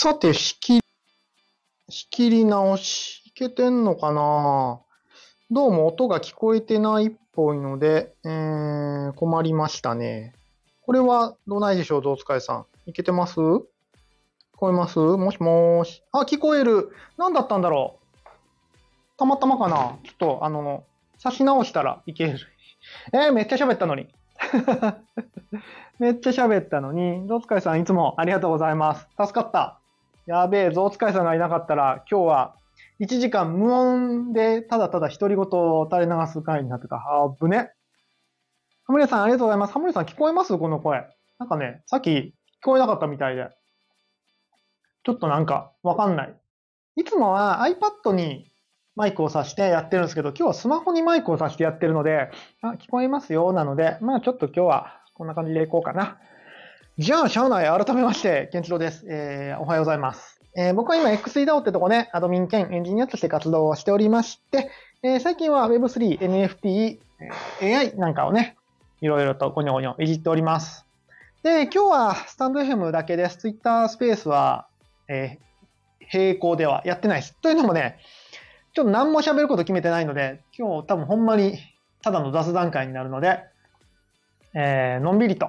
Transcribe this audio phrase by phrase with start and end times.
[0.00, 0.80] さて、仕切り、
[1.88, 4.80] 仕切り直し、いけてんのかな？
[5.50, 10.34] どうも音が聞こえてないっぽいので、えー、困りましたね。
[10.82, 12.66] これはどないでしょう、ゾウ使いさん。
[12.86, 13.40] いけてます？
[13.40, 13.64] 聞
[14.56, 15.00] こえます？
[15.00, 16.04] もしもーし。
[16.12, 16.92] あ、聞こえる。
[17.16, 18.28] 何だったんだろう？
[19.18, 19.98] たまたまかな？
[20.04, 20.84] ちょっと、あの、
[21.18, 22.38] 差し直したらいける。
[23.12, 24.06] えー、めっちゃ喋ったのに。
[25.98, 29.08] めっちゃ喋ったのに、ゾウ使いさんいつもありがとうございます。
[29.18, 29.77] 助かった。
[30.28, 32.54] やべえ、ゾウ使いさんがいなかったら、今日は
[33.00, 36.96] 1時間無音でただただ独り言を垂れ流す回になってた。
[36.96, 37.72] あぶね。
[38.84, 39.72] ハムレさんありがとうございます。
[39.72, 40.58] ハムレさん聞こえます？
[40.58, 41.06] この声。
[41.38, 42.32] なんかね、さっき聞
[42.62, 43.48] こえなかったみたいで。
[45.02, 46.36] ちょっとなんかわかんない。
[46.96, 48.52] いつもは iPad に
[48.96, 53.54] マイクを挿してやってるんですけど、今日はスマホにマイクを挿してやってるので、あ、聞こえますよ。
[53.54, 56.18] なので、まあちょっと今日はこんな感じでいこうかな。
[56.98, 59.06] じゃあ、社内改めまして、ケンチロウです。
[59.08, 60.40] えー、おはようございます。
[60.56, 64.68] えー、僕は今 XEDAO ってとこね、アドミン兼エンジニアとして活動をしておりまして、
[65.04, 66.98] えー、最近は Web3、NFT、
[67.62, 68.56] AI なんかをね、
[69.00, 70.86] いろいろとゴニョゴニョいじっております。
[71.44, 73.38] で、今日はスタンド FM だけです。
[73.38, 74.66] Twitter スペースは、
[75.06, 77.36] えー、並行ではやってないです。
[77.40, 78.00] というのもね、
[78.72, 81.60] ちょっと何も喋ること決めてないので、今日多分ほんまに
[82.02, 83.44] ただの雑談会になるので、
[84.52, 85.48] えー、のんびりと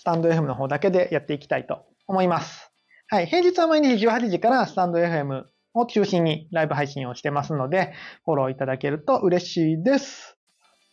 [0.00, 2.72] スタンド FM の方だけでやっていきたいと思います。
[3.08, 3.26] はい。
[3.26, 5.42] 平日は毎日18時からスタンド FM
[5.74, 7.92] を中心にライブ配信をしてますので、
[8.24, 10.38] フォローいただけると嬉しいです。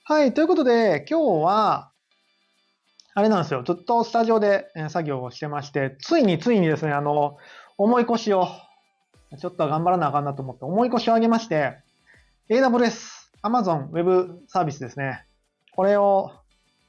[0.03, 0.33] はい。
[0.33, 1.93] ということで、今日は、
[3.13, 3.63] あれなんですよ。
[3.63, 7.37] ずっとスタジオで作業をしてまして、ついについにですね、あの、
[7.77, 8.49] 重い腰を、
[9.39, 11.77] ちょっと頑張らなあかんなと思って、重い腰を上げまして、
[12.49, 15.23] AWS、Amazon Web サービスですね。
[15.77, 16.33] これを、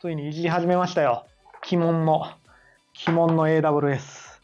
[0.01, 1.25] ついにいじり始めましたよ。
[1.71, 2.23] 鬼門の、
[3.07, 4.41] 鬼門の AWS。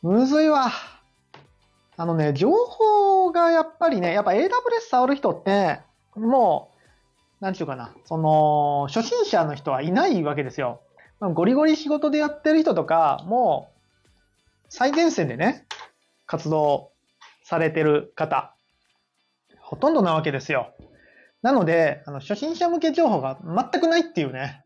[0.00, 0.72] むずいわ。
[1.98, 4.48] あのね、情報がやっぱりね、やっぱ AWS
[4.88, 5.80] 触る人って、
[6.16, 6.70] も
[7.40, 10.80] う、なんちゅうかな、その、初心者の人はいないわけですよ。
[11.20, 13.70] ゴリゴリ仕事でやってる人とか、も
[14.06, 14.08] う、
[14.70, 15.66] 最前線でね、
[16.24, 16.92] 活動
[17.42, 18.54] されてる方、
[19.60, 20.72] ほとんどなわけですよ。
[21.42, 24.64] なので、あの、初心者向け情報が全くないっていうね、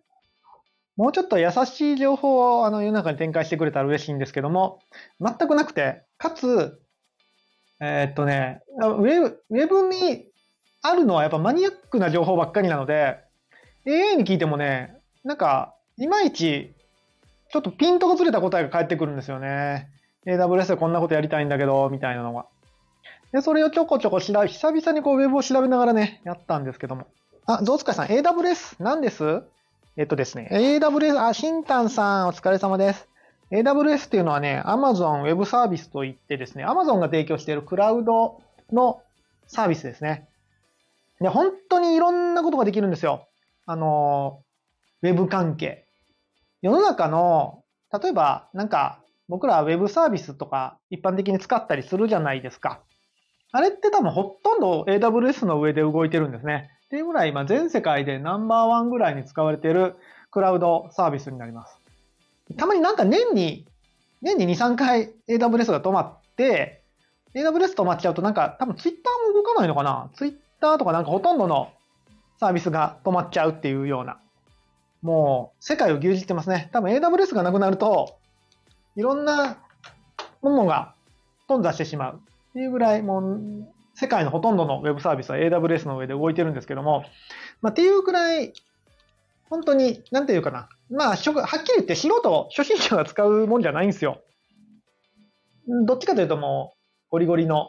[0.97, 4.81] もうちょっと優しい情報をあの世の中に展開してくれたら嬉しいんですけども、
[5.21, 6.81] 全くなくて、かつ、
[7.81, 10.27] えーっとね、ウェブ、ウェブに
[10.83, 13.19] あるのはやっぱマニアックな情報ばっかりなので、
[13.87, 16.75] AI に聞いてもね、なんか、いまいち、
[17.51, 19.89] ちょっとピントがずれた答えが返ってくるんですよね。
[20.27, 22.47] AWS でこんなことやりたいんだけど、みたいなのが。
[23.33, 27.07] で、それをちょこちょこ調べ、久々にこうウェブを調べながらね、やったんですけども。
[27.47, 29.43] あ、ゾウスカイさん、AWS 何です？
[29.95, 33.07] えっとですね、AWS、あ、シンタンさん、お疲れ様です。
[33.51, 38.41] AWS っていうのはね、Amazon Web サービスといってですね、Amazon が提供しているクラウド
[38.73, 39.03] の
[39.47, 40.31] サービスですね。
[41.21, 43.29] で、本当にいろんなことができるんですよ。
[43.67, 44.43] あの、
[45.03, 45.85] ウェブ関係。
[46.63, 52.81] 世の中の、例えば、なんか、僕らは Web サービスとか一般的に使ったりするじゃないですか。
[53.51, 56.71] あれって多分ほとんど AWS の上で動いてるんですね。
[56.93, 59.97] っていうぐらい、今全世界でナンバーワンぐらいに使われている
[60.31, 61.79] クラウドサービスになります。
[62.59, 63.65] たまになんか年に、
[64.21, 66.83] 年に2、3回 AWS が止まって、
[67.35, 71.73] AWS 止まっちゃうとなんか多分 Twitter も動かないのかな ?Twitter とかなんかほとんどの
[72.39, 74.19] サービスが止まっちゃうっていうような。
[75.01, 76.69] もう世界を牛耳ってますね。
[76.75, 78.19] 多分 AWS がなくなると、
[78.97, 79.57] いろんな
[80.43, 80.93] ものが
[81.49, 82.21] 頓挫してしまう
[82.51, 83.72] っていうぐらい、もう
[84.03, 87.05] 世界のほとんどのウェブサービスは AWS の上で動いてるんですけども、
[87.61, 88.53] まあ、っていうくらい、
[89.49, 90.69] 本当に、なんていうかな。
[90.91, 91.35] まあ、はっきり
[91.77, 94.23] 言って素人、初心者が使うもんじゃないんですよ。
[95.87, 96.79] どっちかというともう、
[97.11, 97.69] ゴリゴリの、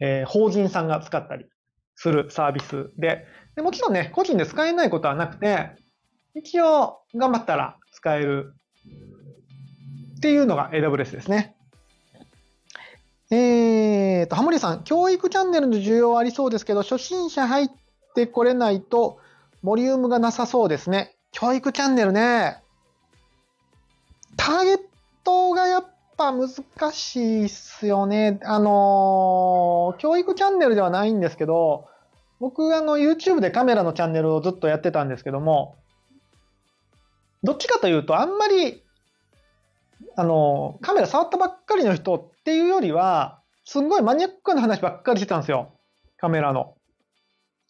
[0.00, 1.44] えー法人さんが使ったり
[1.94, 3.26] するサービスで
[3.56, 5.70] で、もちろんね、個人で使えないことはなくて、
[6.34, 8.54] 一応、頑張ったら使える
[10.16, 11.56] っていうのが AWS ですね。
[13.34, 17.68] えーと、ハモリさん、教育チャンネルの需要はありそうですけど、初心者入っ
[18.14, 19.18] てこれないと、
[19.62, 21.16] ボリュームがなさそうですね。
[21.32, 22.58] 教育チャンネルね。
[24.36, 24.80] ターゲッ
[25.24, 25.86] トがやっ
[26.16, 26.48] ぱ難
[26.92, 28.38] しいっすよね。
[28.44, 31.88] あのー教育チャンネルではないんですけど、
[32.38, 35.76] 僕、あの、YouTube でカメラのチャンネルをずっとやってたんですけども、
[37.42, 38.82] どっちかというと、あんまり、
[40.16, 45.72] あの、カメラ触ったばっかりの人っていうよりは、すんごいマニアックな話ばっかりしてたんですよ。
[46.18, 46.74] カメラの。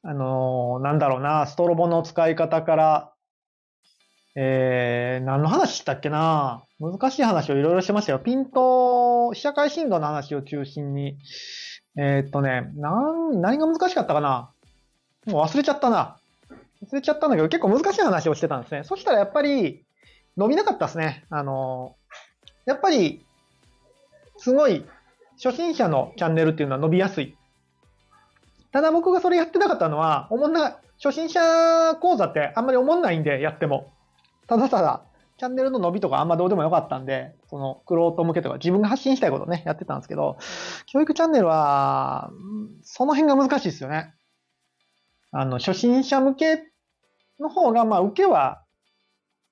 [0.02, 3.12] あの、なんだろうな、ストロボの使い方から、
[4.34, 8.18] えー、何の話したっけな難しい話をいろいろしてましたよ。
[8.18, 11.18] ピント、被写界振動の話を中心に。
[11.96, 14.50] えー、っとね、なん、何が難しかったかな
[15.26, 16.18] もう忘れちゃったな。
[16.82, 18.82] 忘れちゃったんだけど、結構難しい話をしてたんですね。
[18.82, 19.84] そしたらやっぱり、
[20.36, 21.24] 伸びなかったですね。
[21.30, 21.94] あの、
[22.66, 23.23] やっぱり、
[24.44, 24.84] すごい、
[25.42, 27.34] 初心者のチャンネルっていうのは伸びやすい。
[28.72, 33.90] ただ僕がそれやってなかったのは、おもんな、初心者講座ってあんまり思んないんで、やっても。
[34.46, 35.02] ただただ、
[35.38, 40.36] チャンネルの伸びとかあんまどうでもよかったんで、その、クロート向けとか自分が発信したいことね、やってたんですけど、
[40.84, 42.30] 教育チャンネルは、
[42.82, 44.12] その辺が難しいですよね。
[45.32, 46.64] あの、初心者向け
[47.40, 48.62] の方が、まあ、受けは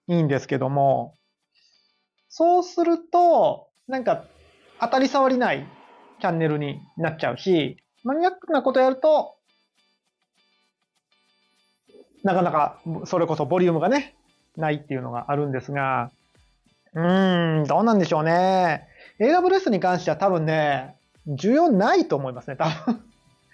[0.06, 1.14] いいんですけども、
[2.28, 4.24] そうすると、なんか、
[4.82, 5.64] 当たり障りない
[6.20, 9.36] チャンネルになっちゃうし、マニアックなことやると、
[12.24, 14.16] なかなか、それこそボリュームがね、
[14.56, 16.10] ないっていうのがあるんですが、
[16.94, 18.88] うーん、どうなんでしょうね。
[19.20, 20.96] AWS に関しては多分ね、
[21.28, 23.02] 需要ないと思いますね、多分。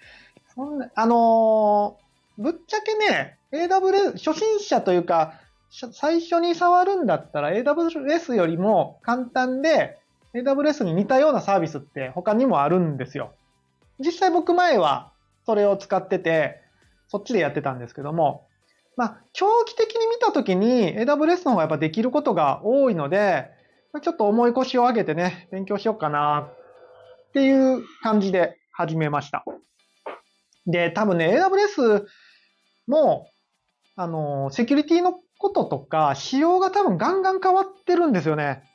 [0.55, 5.35] そんな、あのー、ぶっちゃけね、AWS、初心者というか、
[5.69, 9.99] 最初に触るんだったら AWS よりも簡単で
[10.35, 13.33] AWS に似たようなサービスって他にもあるんですよ。
[13.99, 15.11] 実際僕前は
[15.45, 16.61] それを使ってて、
[17.07, 18.47] そっちでやってたんですけども、
[18.95, 23.49] まあ、長期的に見たときに AWS の方がやっぱできることが多いので、
[24.01, 26.49] ちょっと重い腰を上げてね、勉強しようかな
[27.29, 29.43] っていう感じで始めました。
[30.67, 32.05] で、多分ね、AWS
[32.87, 33.27] も、
[33.95, 38.68] あの、セキュリティのこととか、仕様が多分ガンガン変わってるんですよね。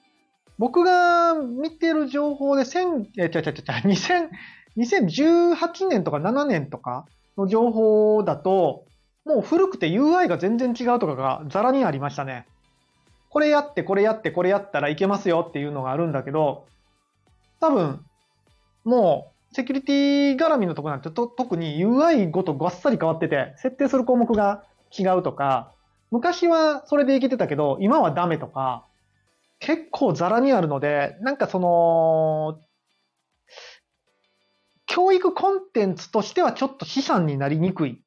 [0.58, 4.28] 僕が見てる情報で、1000、え、ちゃちゃちゃ、2000、
[4.76, 7.06] 2018年とか7年とか
[7.36, 8.84] の情報だと、
[9.24, 12.46] もう古くて UI が全然違うとかがザラにありましたね。
[13.30, 16.66] これやって、これやって、これやったらいけますよっていうのがあるんだけど、
[17.60, 18.04] 多分、
[18.84, 24.64] もう、セキュリティ絡みのとこなんてと特に UI ごとごっさり変わってて、設定する項目が
[24.96, 25.72] 違うとか、
[26.10, 28.84] 昔はそれでいけてたけど、今はダメとか、
[29.64, 32.60] 結構ザラにあるので、なんかその、
[34.86, 38.04] 教育コンテンツとしてはちょっと資産になりにくい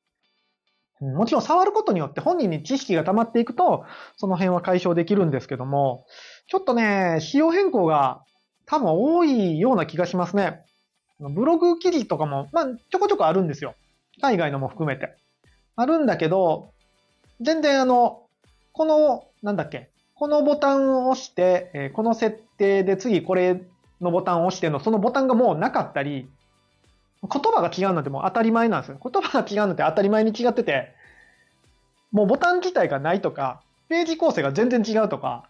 [0.99, 3.85] もちろん触ることによって本人に知識が溜まっていくと、
[4.17, 6.05] その辺は解消できるんですけども、
[6.47, 8.23] ちょっとね、仕様変更が
[8.65, 10.63] 多分多いような気がしますね。
[11.19, 13.73] ブログ記事とかも、まあ、ちょこちょこあるんですよ。
[14.21, 15.15] 海外のも含めて。
[15.75, 16.71] あるんだけど、
[17.41, 18.23] 全然あの、
[18.73, 23.61] この、なんだっけ、このボタンを押して、えこの設定で次これ
[24.01, 26.27] のボタンを押しての、そのボタンがもうなかったり、
[27.21, 28.99] 言葉が違うなんてもう当たり前なんですよ。
[29.01, 30.93] 言葉が違うなんて当たり前に違ってて、
[32.11, 35.49] もうボタン自体がないとか、ページ構成が全然違うとか、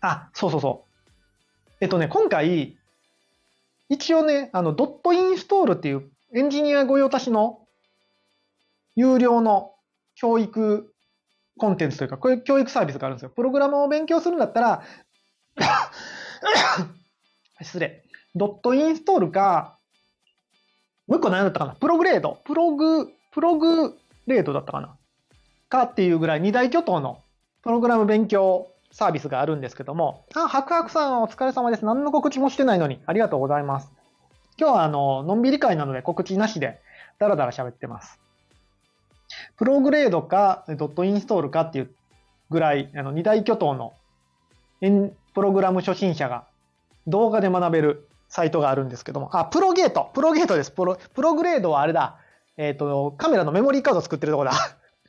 [0.00, 1.74] あ、そうそうそう。
[1.82, 2.78] えっとね、今回、
[3.90, 7.60] 一応ね、あの、ドットインストールっていうエンジニア御用達の
[8.96, 9.74] 有料の
[10.14, 10.89] 教育
[11.60, 13.30] コンテンツというか、こういう教育サービスがあるんですよ。
[13.30, 14.82] プログラムを勉強するんだったら
[17.62, 18.02] 失礼。
[18.34, 19.76] ドットインストールか、
[21.06, 21.74] もう一個何だったかな？
[21.74, 22.40] プログレード。
[22.44, 23.96] プログ、プログ
[24.26, 24.96] レードだったかな？
[25.68, 27.20] かっていうぐらい二大巨頭の
[27.62, 31.84] プログラム勉強サービスがあるんですけども、あ、ハクハクさんお疲れ様です。
[31.84, 33.92] 何の告知もしてないのにありがとうございます。
[34.58, 36.80] 今日はあの、のんびり会なので告知なしで
[37.18, 38.18] ダラダラ喋ってます。
[39.56, 41.94] プログレードかドットインストールかっていう
[42.50, 43.94] ぐらい、あの、二大巨頭の
[45.34, 46.46] プログラム初心者が
[47.06, 50.70] 動画で学べるサイトがあるんですけども、あ、プロゲート、プロゲートです。
[50.70, 52.18] プロ、プログレードはあれだ。
[52.56, 54.52] えっ、ー、と、カメラのメモリーカード作ってるとこだ。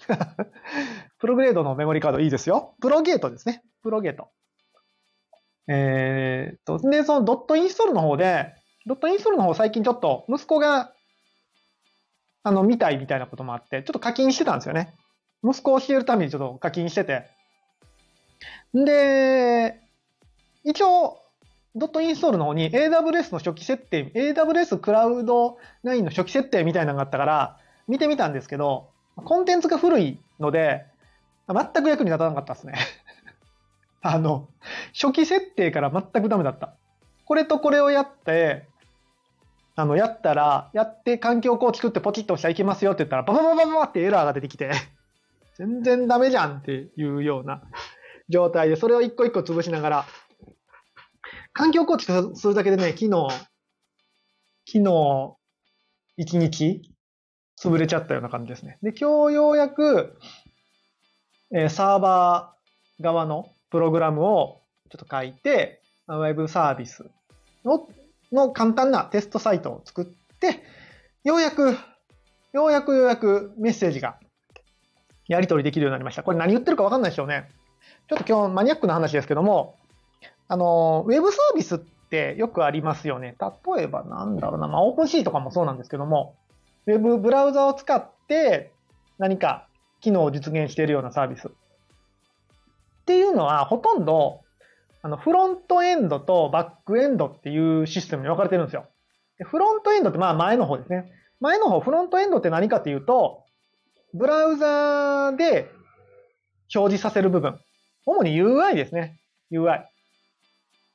[1.19, 2.73] プログレードのメモリーカードいいですよ。
[2.81, 3.63] プロゲートですね。
[3.83, 4.29] プロゲート。
[5.67, 8.53] えっ、ー、と、で、そのドットインストールの方で、
[8.85, 10.91] ドットインストールの方最近ちょっと息子が、
[12.43, 14.95] あの、見たいみたいなこともあって、ちょっと課金してたんですよね。
[15.43, 17.29] 息子を教えるためにちょっと課金してて。
[18.73, 19.79] で、
[20.63, 21.21] 一応、
[21.75, 27.57] ドットインストールの方に AWS の初期設定、AWS クラウド9の初期設定みたいなのがあったから
[27.87, 30.85] 見てみたんですけど、コンテンツが古いので、
[31.47, 32.73] 全く役に立たなかったですね
[34.01, 34.47] あの、
[34.93, 36.73] 初期設定から全くダメだった。
[37.25, 38.67] これとこれをやって、
[39.81, 44.69] あの、やったら、やって環境構築ってポチッと押したらいけますよって言ったら、バババババってエラーが出てきて
[45.57, 47.63] 全然ダメじゃんっていうような
[48.29, 50.05] 状態で、それを一個一個潰しながら
[51.51, 53.27] 環境構築するだけでね、昨日、
[54.67, 55.35] 昨日、
[56.15, 56.93] 一日、
[57.59, 58.77] 潰れちゃったような感じですね。
[58.83, 60.15] で、今日ようやく、
[61.51, 64.61] えー、サーバー側のプログラムを
[64.91, 67.09] ちょっと書いて、ウェブサービス
[67.65, 67.89] の
[68.31, 70.05] の簡単なテストサイトを作っ
[70.39, 70.63] て、
[71.23, 71.77] ようやく、
[72.53, 74.17] ようやくようやくメッセージが
[75.27, 76.23] やり取りできるようになりました。
[76.23, 77.49] これ何言ってるかわかんないでしょうね。
[78.09, 79.77] ちょっと今日マニアックな話ですけども、
[80.47, 83.35] あの、ウェブサービスってよくありますよね。
[83.39, 86.35] 例えばなんだろうな、まあ、オープンシーとかもそうなんですけども、
[86.87, 88.71] ウェブブラウザを使って
[89.17, 89.67] 何か
[90.01, 91.47] 機能を実現しているようなサービス。
[91.47, 91.51] っ
[93.05, 94.41] ていうのはほとんど
[95.03, 98.85] あのフロントエンドとバックエンドっていうシステムに分かれてるんですよ。
[99.37, 101.11] でフロントエンドってまあ前の方ですね。
[101.41, 103.43] 前の方、フロントエンドって何かっていうと、
[104.13, 105.71] ブラウザーで
[106.73, 107.59] 表示させる部分。
[108.05, 109.19] 主に UI ですね。
[109.51, 109.83] UI。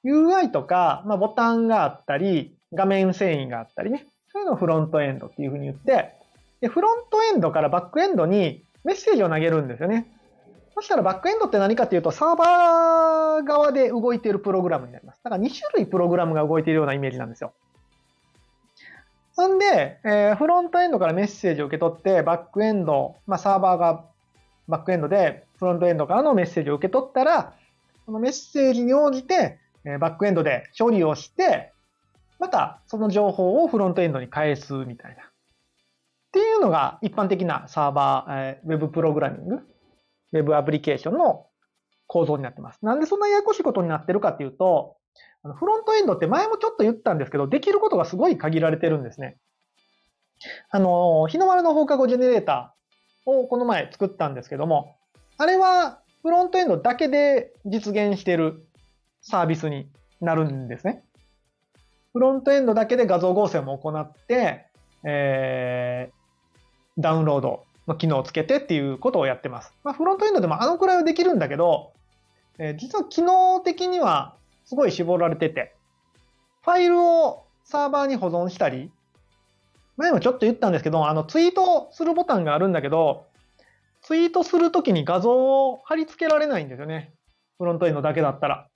[0.05, 4.07] UI とか、まあ、ボタンがあったり、画面遷移があったりね。
[4.33, 6.15] そういうのをフロントエンドっていうふうに言って、
[6.61, 10.07] で、フロントエンドからバックエンドにメッセージを投げるんですよね。
[10.77, 15.21] そしたらバックエンドって何かっていうと、サーバー側で動いているプログラムになります。
[15.25, 17.55] だから2種類プログラムが動いているようなイメージなんですよ。
[19.33, 24.05] そんで、えー、フロントエンドからメッセージを受け取って、バックエンド、まあ、サーバーが
[24.69, 27.55] バックエンドでフロントエンドからのメッセージを受け取ったら、
[28.05, 31.73] そのメッセージに応じて、え、バックエンドで処理をして、
[32.39, 35.23] またその情報をフロントエンドに返すみたいな。
[35.23, 35.27] っ
[36.33, 39.61] ていうのが一般的なサーバー、えー、ウェブプログラミング
[40.33, 41.47] ウェブアプリケーションの
[42.07, 42.85] 構造になってます。
[42.85, 44.97] なんでそんなややこしいことになってるかっていうと、
[45.55, 49.37] フロントエンドって前もちょっと言ったんですけど、できることがすごい限られてるんですね。
[50.71, 54.97] あの、日の丸の放課後ジェネレーターをこの前作ったんですけども、
[55.39, 58.67] あれはフロントエンドだけで実現してる
[59.23, 59.89] サービスに
[60.21, 61.05] なるんですね。
[62.13, 64.67] フロントエンドだけで画像合成も行って、
[65.05, 69.73] えー、ダウンロードの機能をつけてっていうことをやってます。
[69.85, 71.93] まあ、フロントエンドでもあのくらいはできるんだけど、
[72.59, 75.75] えー、実は機能的にはすごい絞られてて、
[76.63, 78.91] ファイルをサーバーに保存したり、
[79.97, 83.27] 前もちょっと言ったんですけど、あのツイートするボタンがあるんだけど、
[84.03, 85.33] ツイートするときに画像
[85.69, 87.13] を貼り付けられないんですよね。
[87.59, 88.69] フロントエンドだけだったら。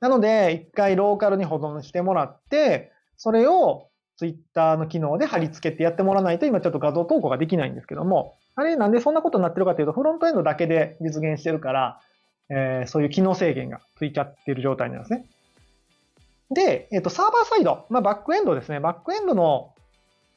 [0.00, 12.00] なので、一回ローカルに保存してもらって、それをツイッターの機能で貼り付けてやってもらわないと今ちょっと画像投稿ができないんですけども、あれなんでそんなことになってるかというと、フロントエンドだけで実現してるから、
[12.50, 15.26] えー、そういう機能制限がついちゃってる状態なんですね。
[16.50, 18.78] で、えっ、ー、と、サーバーサイド、まあ、バックエンドですね。
[18.78, 19.72] バックエンドの、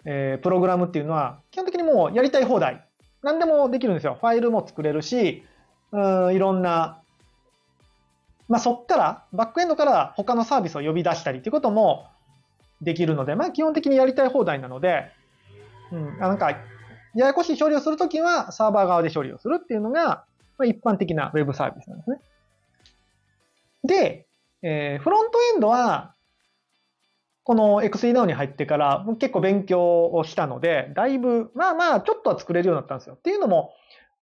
[0.06, 2.86] えー、プログラムっていうのは、基本的にもうやりたい放題。
[3.22, 4.18] 何でもできるんですよ。
[4.20, 5.44] ファイルも作れるし、
[5.92, 7.02] うん、いろんな、
[8.48, 12.08] まあ、そっから、バックエンドから他のサービスを呼び出したりっていうことも
[12.82, 15.12] できるので、まあ、基本的にやりたい放題なので、
[15.92, 16.52] うん、なんか、
[17.16, 20.26] ややこしい処理をするときは、サーバー側で処理をするっていうのが、
[20.58, 22.20] まあ、一般的な Web サービスなんですね。
[23.84, 24.28] で、
[24.62, 26.14] えー、フロントエンドは、
[27.44, 33.16] この XENOW に入ってから結構勉強をしたので、だいぶ、まあまあ、ちょっとは作れるようになったんですよ。
[33.16, 33.74] っていうのも、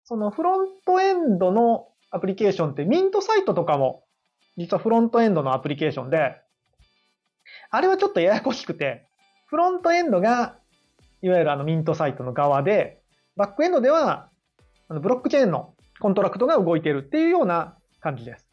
[0.04, 4.04] そのフロントエンドのアプリケーションってミントサイトとかも
[4.56, 6.36] 実はフロントエンドのアプリケーションで、
[7.76, 9.04] あれはちょっとややこしくて、
[9.44, 10.56] フロントエンドが、
[11.20, 13.02] いわゆるあのミントサイトの側で、
[13.36, 14.30] バックエンドでは、
[14.88, 18.48] あのブロックチェーンのコントラクトが動いてるっていうような感じです。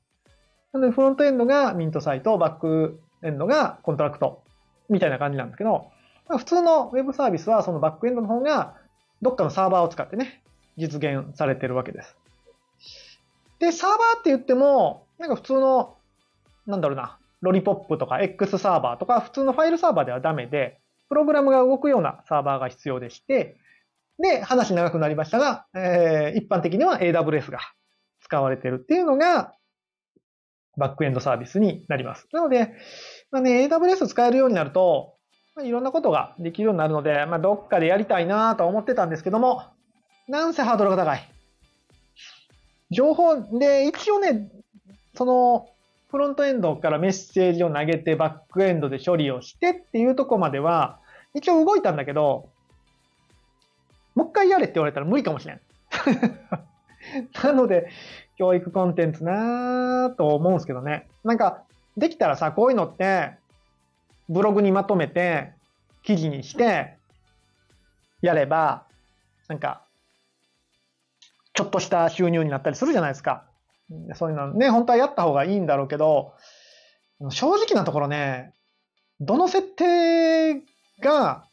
[0.74, 4.44] なので、フロントエンドがミントサイト、バックエンドがコントラクト
[4.90, 5.86] みたいな感じなんですけど、
[6.28, 8.76] 普通のウェブサービスはそのバックエンドの方が
[9.22, 10.44] どっかのサーバーを使ってね、
[10.76, 12.18] 実現されてるわけです。
[13.60, 15.96] で、サーバーって言っても、なんか普通の、
[16.68, 23.58] なんだろうな、ロリポップとか X サーバーとか普通のファイルサーバーではダメで、プログラムが動くようなサーバーが必要でして、
[24.18, 27.60] で、話長くなりましたが、えー、一般的には AWS が
[28.22, 29.54] 使われてるっていうのが、
[30.78, 32.28] バックエンドサービスになります。
[32.32, 32.74] なので、
[33.30, 35.18] まあね、AWS 使えるようになると、
[35.56, 39.64] まあ、いろんなことができるようになるので、まあ、どっかでやりたいなと思ってたんですけども、
[40.28, 41.30] なんせハードルが高い。
[42.90, 44.50] 情報で、一応ね、
[45.16, 45.68] その、
[46.14, 51.00] フロントエンドからメッセージを投げて、バックエンドで処理をしてっていうとこまでは、
[51.34, 52.50] 一応動いたんだけど、
[54.14, 55.60] もう一回やれって言われたら無理かもしれん。
[57.44, 57.90] なので、
[58.38, 61.08] 教育コンテンツなぁと思うんですけどね。
[61.24, 61.64] なんか、
[61.98, 63.32] できたらさ、こういうのって、
[64.30, 65.54] ブログにまとめて、
[66.04, 66.94] 記事にして、
[68.22, 68.84] やれば、
[69.48, 69.82] なんか、
[71.54, 73.46] ちょっとした収入になったりするじゃないですか。
[74.16, 76.34] そういうのね、本当はやった方がいいんだろうけど、
[77.30, 78.54] 正直なところね、
[79.20, 80.62] どの設定
[81.02, 81.46] が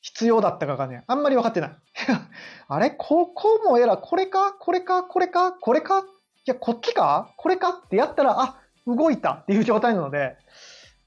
[0.00, 1.70] 必要だったかがね、あんまり分かってない。
[2.68, 2.90] あれ？
[2.90, 4.52] ここもエラー、これか？
[4.52, 5.02] これか？
[5.02, 5.52] これか？
[5.52, 6.00] これか？
[6.00, 6.02] い
[6.46, 7.34] や、こっちか？
[7.36, 7.70] これか？
[7.70, 10.36] ってやったら、あ、動いたっていう状態なので、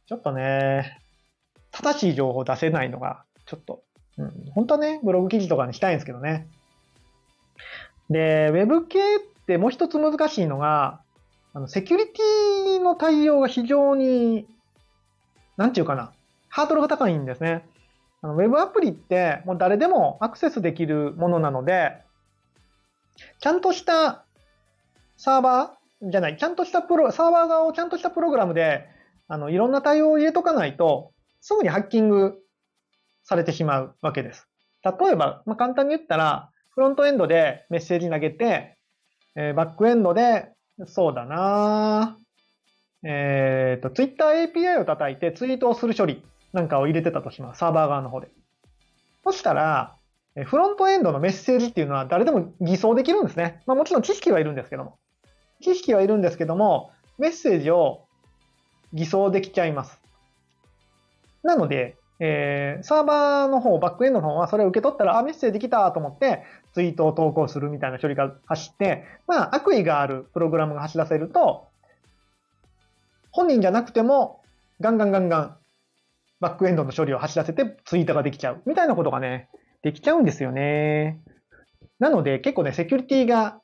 [0.07, 0.99] ちょっとね、
[1.71, 3.83] 正しい情報出せないのが、ちょっと、
[4.17, 6.47] うん、本当はね、ブログ記事とかにしたいんですけどね。
[8.09, 9.19] で、ウェブ系っ
[9.49, 11.01] てもう一つ難しいのが、
[11.53, 14.45] あの、セキュリティの対応が非常に、
[15.57, 16.11] なんていうかな、
[16.49, 17.65] ハードルが高いんですね。
[18.21, 21.97] あのウェブアプリってもう誰でもアクセスできるものなので、
[23.39, 24.25] ちゃんとした
[25.17, 28.85] サーバーじゃない、ちゃんとしたプロ、サーバー側をちゃんとしたプログラムで、
[29.27, 32.39] あの、いろんな対応を入れとかないと、すぐにハッキング
[33.23, 34.47] されてしまうわけです。
[34.83, 38.78] 例えば、まあ、簡単に言ったら、フロントエンドでメッセージ投げて、
[39.35, 40.49] えー、バックエンドで、
[40.85, 42.17] そうだな
[43.03, 47.59] えっ、ー、と、Twitter API を叩いてツイートをする処理なんかを入れてたとします。
[47.59, 48.29] サーバー側の方で。
[49.23, 49.95] そしたら、
[50.45, 53.61] フロントエンドのメッセージっていうのは誰でも偽装できるんですね。
[53.65, 54.97] まあもちろん知識はいるんですけども。
[55.61, 58.05] 知識はいるんですけども、メッセージを
[58.93, 59.99] 偽装できちゃいます。
[61.43, 71.67] なので、えー、サーバーの方、バックエンドの方はそれを受け取ったら、あ、メッセージ来たと思って、ツイートを投稿するみたいな処理が走って、まあ、悪意があるプログラムが走らせると、
[73.31, 74.41] 本人じゃなくても、
[74.81, 75.57] ガンガンガンガン、
[76.41, 78.61] バックエンドの処理を走らせてツイートができちゃう。
[78.65, 79.49] みたいなことがね、
[79.81, 81.21] できちゃうんですよね。
[81.99, 83.61] なので、結構ね、セキュリティが、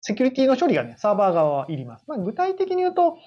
[0.00, 2.04] セキュリティの処理がね、サーバー側はいります。
[2.06, 3.18] まあ、具体的に言うと、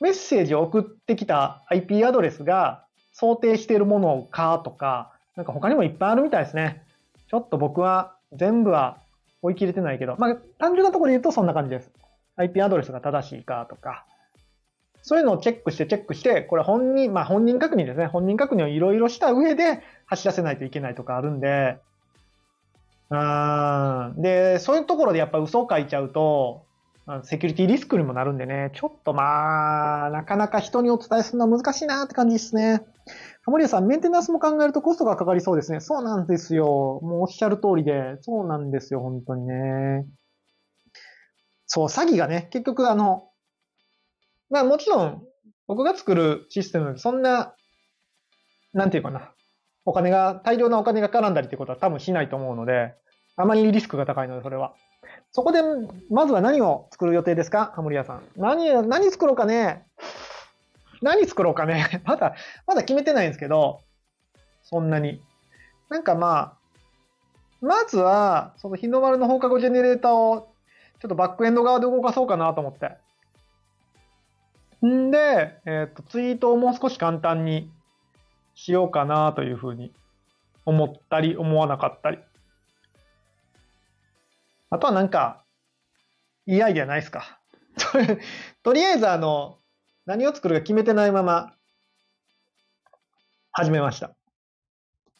[0.00, 6.82] メッセージを送ってきた IP アドレスが想定しているものかとか、なんか他にもいっぱいあるみたいですね。
[7.28, 8.98] ちょっと僕は全部は
[9.42, 11.90] 追い切れてないけど、まあ単純なところで言うとそんな感じです。
[12.36, 14.04] IP アドレスが正しいかとか、
[15.02, 18.06] そういうのをチェックしてチェックして、これ本人、まあ本人確認ですね。
[18.06, 21.78] 本人確認をいろいろした上で走らせないといけないとかあるんで、
[23.10, 24.14] うん。
[24.22, 26.64] で、そういうところでやっぱ嘘を書いちゃうと、
[27.24, 32.82] セキュリティリスクにもなるんでね、ちょっとまあ、なかなか人にお伝えするのは難しいなって感じですね。
[33.42, 35.80] ハモリアさん、メンテナンスも考えるとコストがかかりそうですね。
[35.80, 37.00] そうなんですよ。
[37.02, 40.06] もうおっしゃる通りで、そうなんですよ、本当にね。
[41.66, 43.28] そう、詐欺がね、結局あの、
[44.50, 45.22] まあもちろん、
[45.66, 47.54] 僕が作るシステム、そんな、
[48.72, 49.32] なんていうかな、
[49.84, 52.94] お金が、大量なお金が絡んだりってことは多分しないと思うので、
[53.36, 54.74] あまりリスクが高いので、それは。
[55.32, 55.62] そこで、
[56.10, 57.72] まずは何を作る予定ですか？
[57.74, 58.22] ハモリアさん。
[58.36, 59.86] 何、何作ろうかね？
[61.02, 62.02] 何作ろうかね？
[62.04, 62.34] まだ、
[62.66, 63.80] まだ決めてないんですけど、
[64.62, 65.22] そんなに。
[65.88, 66.56] なんかまあ、
[67.60, 70.52] まずは、その日の丸の放課後ジェネレーターを、
[71.00, 72.96] ちょっとバックエンド側で動かそうかなと思って。
[74.86, 77.70] んで、えっ、と、ツイートをもう少し簡単に
[78.54, 79.92] しようかなというふうに
[80.64, 82.18] 思ったり、思わなかったり。
[84.70, 85.44] あとはなんか、
[86.46, 87.40] いいアイディアないですか？
[88.62, 89.58] とりあえずあの、
[90.06, 91.54] 何を作るか決めてないまま、
[93.52, 94.12] 始めました。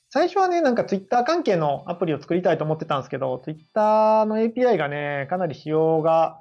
[0.09, 6.41] 最初はね、なんか Twitter 関係のアプリを作りたいと思ってたんですけど、Twitter の API がね、かなり仕様が、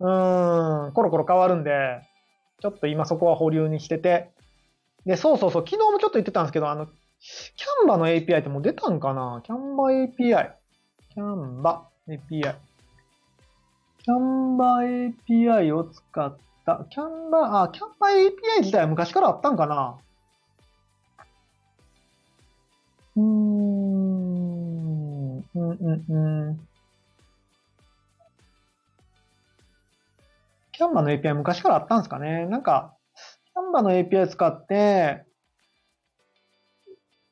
[0.00, 2.00] うーん、コロコロ変わるんで、
[2.60, 4.30] ちょっと今そこは保留にしてて、
[5.06, 9.40] で、そうそうそう、昨日もちょっと言ってたんですけど、あの、キャンバの API ってもう出たんかな？
[9.44, 10.52] キャンバ API。
[11.10, 12.54] キャンバ API。
[14.02, 16.36] キャンバ API を使っ
[16.66, 19.96] た、キャンバ、あ、キャンバ API 自体は昔からあったんかな？
[23.16, 26.18] うーん、うんうんう
[26.50, 26.68] ん。
[30.72, 32.46] キャンバの API 昔からあったんですかね？
[32.46, 32.94] なんか、
[33.54, 35.24] キャンバの API 使って、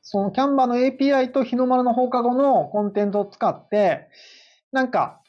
[0.01, 4.07] そのキャンバの API と日の丸の放課後のコンテンツを使って、
[4.73, 5.21] なんか、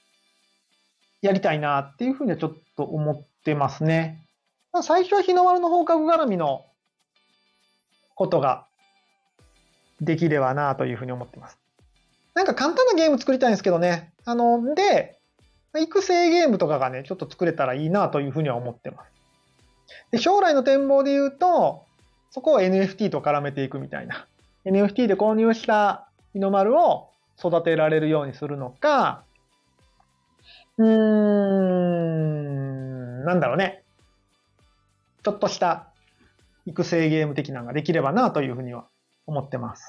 [1.22, 4.26] やりたいなっていうふうにはちょっと思ってますね。
[4.82, 6.66] 最初は日の丸の放課後絡みの
[8.14, 8.66] ことが
[10.00, 11.58] できればなというふうに思ってます。
[12.34, 14.12] なんか簡単なゲーム作りたいんですけどね。
[14.24, 15.18] あの、で、
[15.78, 19.12] 育成ゲームとかがね、ちょっと作れたらいいなというふうには思ってます。
[20.10, 21.84] で将来の展望で言うと、
[22.30, 24.26] そこを NFT と絡めていくみたいな。
[24.64, 29.24] NFT で購入した日の丸を育てられるようにするのか、
[30.78, 30.88] うーん、
[33.24, 33.82] なんだろうね。
[35.22, 35.88] ちょっとした
[36.66, 38.86] 育成ゲーム的なのができればなというふうには
[39.26, 39.84] 思ってます。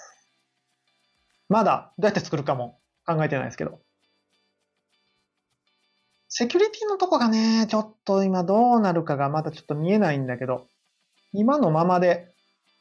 [1.49, 3.79] まだどうやって作るかも考えてないですけど。
[6.29, 10.67] セキュリティのとこがね、ちょっと今どうなるかがまだちょっと見えないんだけど、
[11.33, 12.27] 今のままで、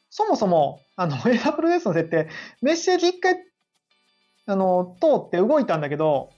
[0.09, 2.29] そもそも、あの、 AWS の設定、
[2.61, 3.37] メッセージ一回
[4.47, 6.29] あの、通って動いたんだけど、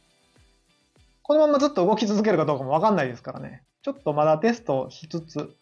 [1.28, 3.62] このままずっと動き続けるかどうかもわかんないですからね。
[3.82, 5.54] ちょっとまだテストしつつ、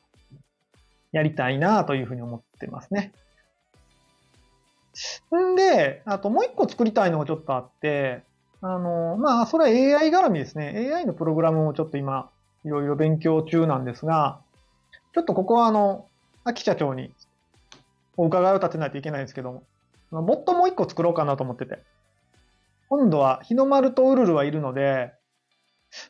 [1.11, 3.13] やりたいなというふうに思ってますね。
[5.35, 8.21] んで、あともう一個作りたいのがちょっとあって、
[8.61, 10.91] あの、まあ、それは AI 絡みですね。
[10.93, 12.29] AI のプログラムをちょっと今、
[12.63, 14.41] いろいろ勉強中なんですが、
[15.13, 16.07] ちょっとここはあの、
[16.43, 17.11] 秋社長に
[18.17, 19.63] お伺いを立てないといけないんですけど
[20.11, 21.79] も、ボットもう一個作ろうかなと思ってて。
[22.87, 25.13] 今度は日の丸とウルルはいるので、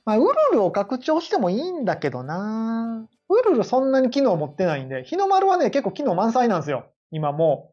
[0.06, 6.86] まあ、ウルルを拡張してもいいんだけどなウルルそんなに機能持ってないんで、日の丸はね、結構機能満載なんですよ。
[7.12, 7.72] 今も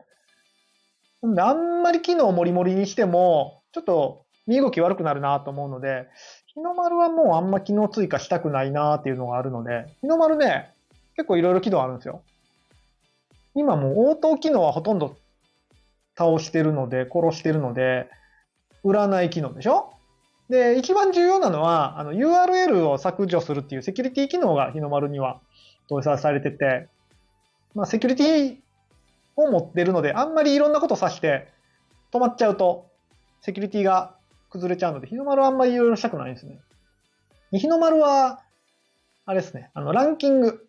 [1.23, 1.29] う。
[1.29, 6.07] んで、あんまり機能もりもりにしても、ちょっと身動き悪くなるなと思うので、
[6.47, 10.73] 日の丸はもうあんま機能追加したくないなっていうのがあるので、日の丸ね、
[11.17, 12.23] 結構いろいろ機能あるんですよ。
[13.55, 15.17] 今もう応答機能はほとんど
[16.17, 18.09] 倒してるので、殺してるので、
[18.85, 19.93] 占い機能でしょ？
[20.53, 25.41] で、一番重要なのは、あの URL を削除するっていうセキュリティ機能が日の丸には
[25.89, 26.89] 搭載されてて、
[27.75, 28.57] まあ、セキュリティ
[29.35, 31.49] を持ってるので、あんまりいろんなことさして
[32.13, 32.91] 止まっちゃうと、
[33.41, 34.15] セキュリティが
[34.51, 36.61] 崩れちゃうので、日の丸はあんまりいろいろしたくないんですね。
[37.53, 38.43] 日の丸は、
[39.25, 40.69] あれですね、あの、ランキング、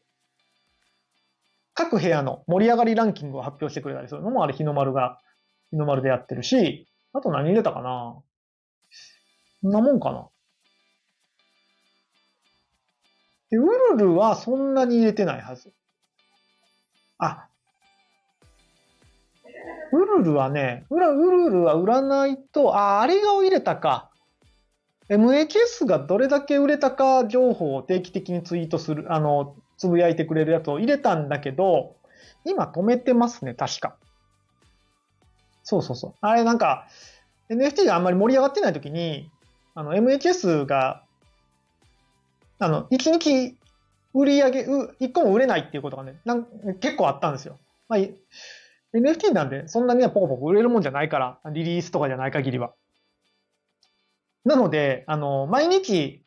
[1.74, 5.20] 各部屋の盛り上がりランキングを発表してくれたりするのもあれ日の丸が、
[5.72, 8.16] 日の丸でやってるし、あと何入れたかな
[9.64, 10.28] そんなもんかな？
[13.50, 15.72] で、ウルルはそんなに入れてないはず。
[17.18, 17.48] あ、
[19.94, 24.10] ウルルはね、ウルルは占いと、あ、あれが入れたか。
[25.10, 31.96] MHS がどれだけ売れたか情報を定期的にツイートする、あの、つぶやいてくれるやつを入れたんだけど、
[32.44, 33.96] 今止めてますね、確か。
[35.64, 36.14] そうそうそう。
[36.20, 36.88] あれなんか、
[37.50, 39.30] NFT があんまり盛り上がってない時に、
[39.76, 41.04] あの、MHS が、
[42.60, 43.58] あの、1日
[44.14, 46.46] 売り上げ、1個も売れないっていうことがね、なん
[46.80, 47.58] 結構あったんですよ。
[47.90, 48.00] まあ、
[48.96, 52.74] NFT なんで、そんなにはポコポコ売れるもんじゃないから、リリースとかじゃない限りは。
[54.46, 56.24] なので、あの、毎日、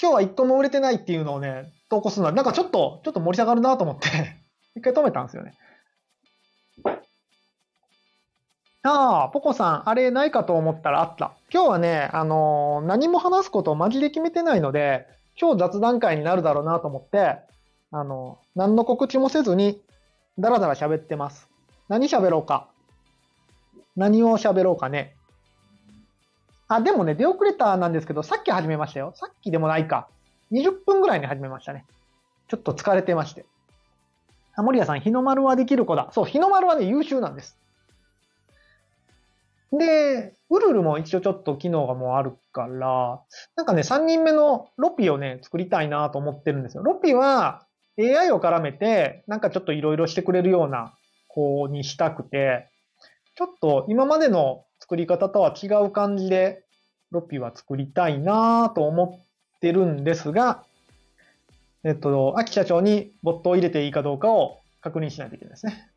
[0.00, 4.08] 今日は1個も売れてないっていうのをね、投稿するのは、なんかちょっと、ちょっと盛り下がるなと思って
[4.74, 5.54] 一回止めたんですよね。
[8.82, 11.32] ああ、ポコさん、あれないかと思ったらあった。
[11.52, 17.36] 今日はね、あのー、何も話すことをマジで決めてないので、超雑談会になるだろうなと思って、
[17.90, 19.82] あのー、何の告知もせずに、
[20.38, 21.46] だらだら喋ってます。
[21.88, 22.68] 何喋ろうか。
[23.96, 25.14] 何を喋ろうかね。
[26.66, 29.12] あ、でもね、出遅れたなんですけど、さっき始めましたよ。
[29.14, 30.08] さっきでもないか。
[30.52, 31.84] 20分ぐらいに始めましたね。
[32.48, 33.44] ちょっと疲れてまして。
[34.54, 36.08] あ、森谷さん、日の丸はできる子だ。
[36.12, 37.58] そう、日の丸はね、優秀なんです。
[39.72, 43.22] で、ウルルも一応ちょっと機能がもうあるから、
[43.56, 46.82] なんかね、3人目のロピをね、作りたいなと思ってるんですよ。
[46.82, 47.66] ロピは
[47.98, 50.94] AI を絡めて、なんかちょっといろいろしてくれるような
[51.28, 52.68] 子にしたくて、
[53.36, 56.64] ちょっと今までの作り方とは違う感じで、
[57.10, 59.22] ロピは作りたいなと思
[59.56, 60.64] ってるんですが、
[61.84, 65.89] えっと、秋社長にボットを入れていいかどうかを確認しないといけないですね。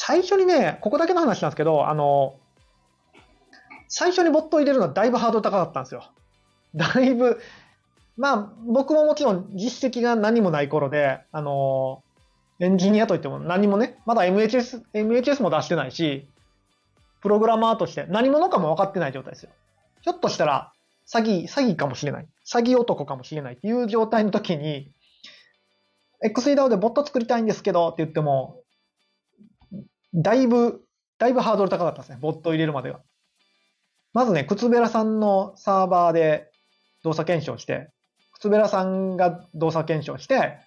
[0.00, 2.36] 最初にね、ここだけの話なんですけど、あの、
[3.88, 6.04] 最初にボットを入れるのはだいぶハードル高かったんですよ。
[6.76, 7.40] だいぶ、
[8.16, 12.04] まあ、僕ももちろん実績が何もない頃で、あの、
[12.60, 16.28] エンジニアといっても何もね、まだ MHS、MHS も出してないし、
[17.20, 19.50] プログラマーとして何者かも分かってない状態ですよ。
[20.02, 20.72] ひょっとしたら、
[21.12, 22.28] 詐欺、詐欺かもしれない。
[22.46, 24.92] 詐欺男かもしれないっていう状態の時に、
[26.22, 28.62] XEDAO でボット作りたいんですけどって言っても、
[30.14, 30.82] だいぶ、
[31.18, 32.18] だいぶハードル高かったですね。
[32.20, 33.00] ボット入れるまでは。
[34.14, 36.50] まずね、靴べらさんのサーバーで
[37.04, 37.90] 動作検証して、
[38.34, 40.58] 靴べらさんが動作検証して、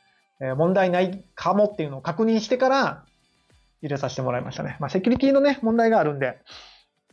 [0.42, 3.06] え問題ないかもっていうのを確認してから
[3.82, 4.78] 入れさせてもらいましたね。
[4.80, 6.40] まあ、セキュリティのね、問題があるんで、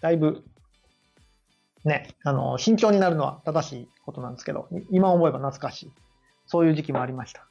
[0.01, 0.45] だいぶ、
[1.85, 5.93] ね、あの、慎重になるのは正しいことなんですけど、今思えば懐かしい。
[6.47, 7.48] そういう時期もありました。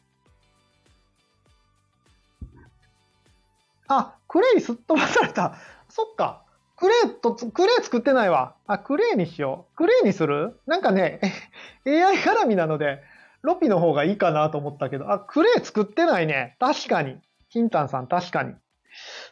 [3.88, 5.56] あ、クレイすっ飛ばされた。
[5.89, 6.43] そっか。
[6.76, 8.56] クレイと、クレイ作ってないわ。
[8.67, 9.76] あ、クレイにしよう。
[9.76, 10.60] クレイにする？
[10.67, 11.19] なんかね、
[11.88, 13.02] AI 絡みなので、
[13.41, 16.56] ロピの方がいいかなと思ったけど、あ、クレイ作ってないね。
[16.60, 17.19] 確かに。
[17.50, 18.54] キンタンさん確かに。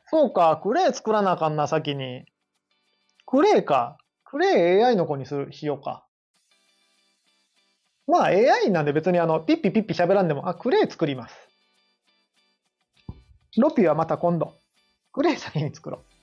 [0.08, 2.26] そうか、クレイ作らなあかんな、先に。
[3.26, 3.98] クレイか。
[4.24, 6.06] クレイ AI の子にする、しようか。
[8.08, 11.45] まあ AI なんで別にあの、ピッピピッピ喋らんでも、あ、クレイ作ります。
[13.58, 14.54] ロピはまた今度。
[15.14, 16.16] クレイ先に作ろう。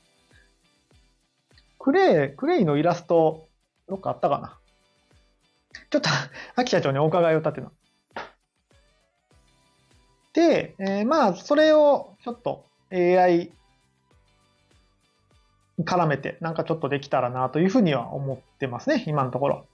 [1.79, 3.49] クレイ、クレイのイラスト、
[3.89, 4.59] どっかあったかな
[5.91, 6.09] ちょっと、
[6.57, 7.73] 秋社長にお伺いを立てな。
[10.33, 13.53] で、えー、まあ、それをちょっと AI
[15.81, 19.67] 絡めて、なんかちょっとできたらなというふうには思ってますね、今のところ。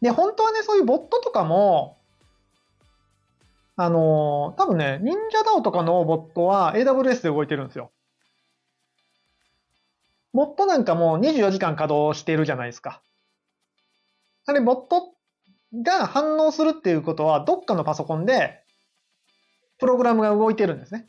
[0.00, 1.96] で、本当はね、そういうボットとかも、
[3.82, 7.90] あのー、多分ね、忍者 DAO とかのボットは AWS で動いてるんですよ。
[10.32, 13.02] ボットなんかも24時間稼働してるじゃないですか。
[14.46, 15.14] あれ、ボット
[15.74, 18.60] が反応するっていうことは、どっかのパソコンで、
[19.80, 21.08] プログラムが動いてるんですね。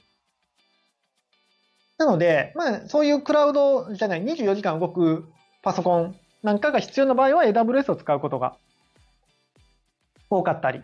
[2.00, 5.28] なので、まあ、そういうクラウドじゃない、24時間動く
[5.62, 8.58] パソコンなんかが必要な場合は AWS を使うことが
[10.32, 10.82] 多かったり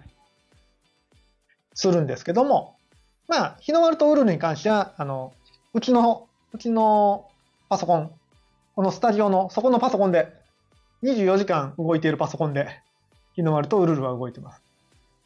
[1.80, 2.76] するんですけども、
[3.30, 5.32] まあ、日の丸とウルルに関しては、あの、
[5.74, 7.30] うちの、うちの
[7.70, 8.12] パソコン、
[8.76, 10.28] このスタジオのそこのパソコンで、
[11.04, 12.68] 24時間動いているパソコンで、
[13.34, 14.62] 日の丸とウルルは動いてます。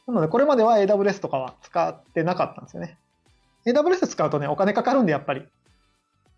[0.06, 3.00] なので、これまでは AWS とかは使ってなかったんですよね。
[3.66, 5.48] AWS 使うとね、お金かかるんで、やっぱり。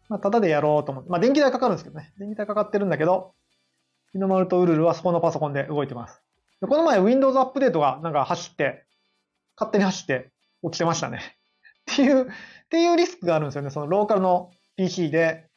[0.07, 1.09] まあ、ただでやろうと思って。
[1.09, 2.13] まあ、電気代かかるんですけどね。
[2.19, 3.33] 電気代かかってるんだけど、
[4.13, 6.21] 日の丸とウルルはそこのパソコンで動いてます。
[6.61, 8.84] この前 Windows アップデートがなんか走って、
[9.57, 11.19] 勝手に走って落ちてましたね。
[11.91, 12.31] っていう、っ
[12.69, 13.69] ていうリスクがあるんですよね。
[13.69, 15.47] そのローカルの PC で、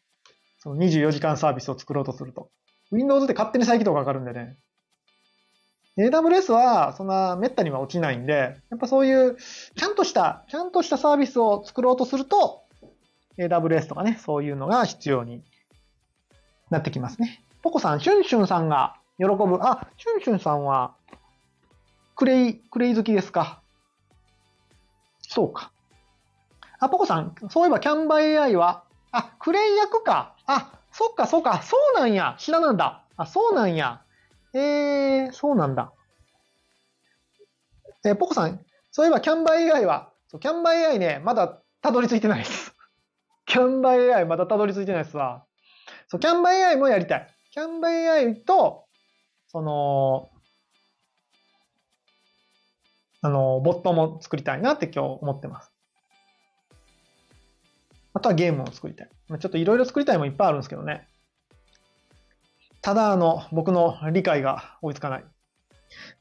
[0.58, 2.50] その24時間サービスを作ろうとすると。
[2.92, 4.56] Windows で勝手に再起動がかかるんでね。
[5.98, 12.64] AWS はそんな滅多には落ちないんで、やっぱそういうちゃんとした、ちゃんとしたサービスを作ろうとすると、
[13.36, 15.42] AWS とかね、そういうのが必要に
[16.70, 17.42] なってきますね。
[17.62, 19.58] ポコさん、シュンシュンさんが喜ぶ。
[19.62, 20.94] あ、シュンシュンさんは、
[22.14, 23.60] クレイ、クレイ好きですか？
[25.28, 25.70] そうか。
[26.80, 30.34] あ、ポコさん、そういえばキャンバ AI は、あ、クレイ役か。
[30.46, 32.36] あ、そっかそっか、そうなんや。
[32.38, 33.04] 知らなんだ。
[33.16, 34.02] あ、そうなんや。
[34.54, 35.92] えー、そうなんだ。
[38.04, 38.60] えー、ポコさん、
[38.90, 42.74] そういえばキャンバ AI は、そうキャンバ AI ね、 まだたどり着いてないです。
[43.44, 45.44] キャンバ AI まだたどり着いてないですわ。
[46.08, 47.34] そう、キャンバ AI もやりたい。
[47.50, 48.86] キャンバ AI と、
[49.48, 50.30] その、
[53.20, 55.72] あの、ボットも作りたいなって今日思ってます。
[58.14, 59.10] あとはゲームを作りたい。
[59.28, 61.06] ちょっといろいろ作りたいもいっぱいあるんですけどね。
[62.80, 65.24] ただ、あの、僕の理解が追いつかない。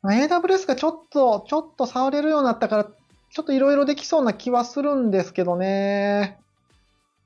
[0.04, 6.40] AWS がちょっと、ちょっと触れるようになったから、ちょっといろいろできそうな気はするんですけどね。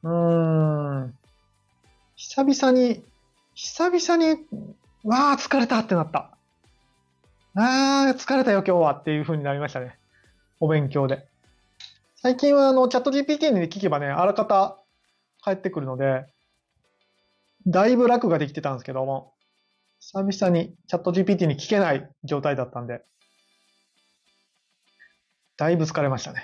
[0.03, 1.17] うーん。
[2.15, 3.03] 久々に、
[3.55, 4.45] 久々に、
[5.03, 6.37] わあ、疲れたってなった。
[7.53, 9.97] ああ、疲れたよ今日はっていう風になりましたね。
[10.61, 11.27] お勉強で。
[12.15, 14.77] 最近はあの、チャット GPT に聞けばね、あらかた
[15.43, 16.25] 帰ってくるので、
[17.67, 19.33] だいぶ楽ができてたんですけども、
[19.99, 23.01] 久々にチャット GPT に聞けない状態だったんで、
[25.57, 26.41] だいぶ疲れましたね。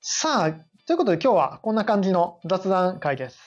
[0.00, 0.52] さあ、
[0.86, 3.38] ということで今日はこんな感じの雑談会です。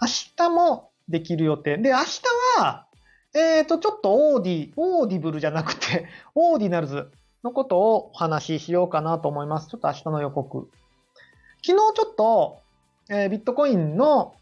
[0.00, 1.78] 明日もできる予定。
[1.78, 2.22] で、明日
[2.58, 2.86] は、
[3.34, 7.10] えっ、ー、と、ちょっとオーディ、オーディブルじゃなくて、 オーディナルズ
[7.44, 9.68] のことをお話ししようかなと思います。
[9.68, 10.68] ちょっと明日の予告。
[11.64, 12.58] 昨日ちょっと、
[13.08, 14.34] えー、ビットコインの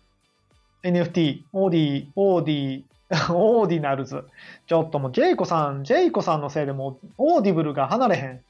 [0.82, 2.84] NFT、オーディ、オーディ、
[3.34, 4.24] オーディナルズ。
[4.66, 8.44] ちょっともう、ジェイコさん、ジェイコさんのせいでも、オーディブルが離れへん。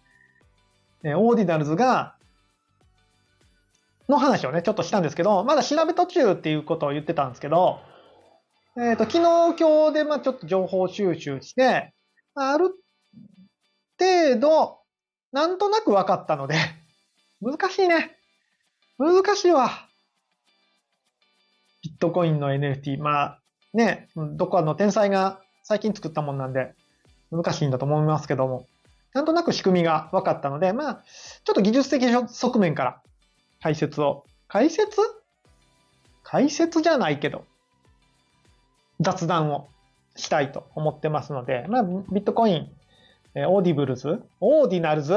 [1.04, 2.14] えー、オーディナルズが、
[4.08, 7.80] の話をね、ちょっとしたんですけど、まだ調べ途中っていうことを言ってたんですけど、
[8.80, 11.92] えっ、ー、と、昨日、今日で、まあちょっと情報収集して、
[12.36, 12.70] ある
[13.98, 14.78] 程度、
[15.32, 16.54] なんとなく分かったので、
[17.42, 18.16] 難しいね。
[18.96, 19.88] 難しいわ。
[21.82, 23.02] ビットコインの NFT。
[23.02, 23.40] まあ、
[23.74, 26.72] ね、どこかの天才が最近作ったもんなんで、
[27.32, 28.68] 難しいんだと思いますけども、
[29.12, 31.04] なんとなく仕組みが分かったので、まあ、
[31.42, 33.02] ちょっと技術的側面から
[33.60, 34.24] 解説を。
[34.46, 35.00] 解説？
[36.22, 37.44] 解説じゃないけど、
[39.00, 39.68] 雑談を
[40.16, 42.68] したいと思ってますので、まあ、ビットコイン、
[43.46, 45.12] オーディブルズオーディナルズ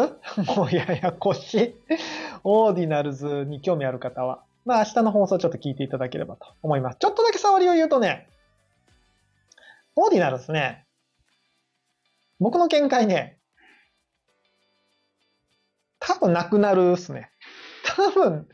[0.55, 1.75] もうややこしい。
[2.43, 6.97] オーディナルズに興味ある方は、まあ明日の放送ちょっと聞いていただければと思います。
[6.99, 8.27] ちょっとだけ触りを言うとね、
[9.95, 10.85] オーディナルズね、
[12.39, 13.39] 僕の見解ね、
[15.99, 17.31] 多分なくなるっすね。
[17.85, 18.47] 多分、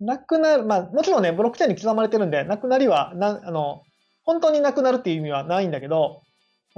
[0.00, 3.82] なくなる、まあもちろんね、ブロックチェーンに刻まれてるんで、なくなりは、な、あの、
[4.30, 6.22] 本当になくなるっていう意味はないんだけど、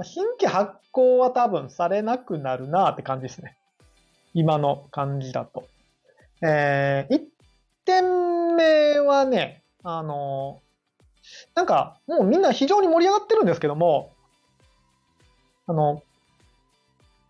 [0.01, 3.55] 新規発行は多分されなくなるなって感じですね。
[4.33, 5.67] 今の感じだと。
[6.41, 7.29] えー、一
[7.85, 10.61] 点目はね、あの、
[11.53, 14.11] なんかもうみんな非常に盛り上がってるんですけども、
[15.67, 16.01] あの、